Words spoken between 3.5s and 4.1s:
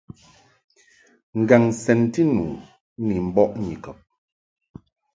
Nyikɔb.